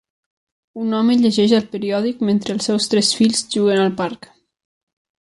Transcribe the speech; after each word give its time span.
Un 0.83 0.95
home 0.99 1.17
llegeix 1.19 1.53
el 1.59 1.67
periòdic 1.75 2.25
mentre 2.31 2.57
els 2.57 2.69
seus 2.71 2.91
tres 2.95 3.15
fills 3.21 3.47
juguen 3.57 3.87
al 3.87 3.97
parc. 4.05 4.31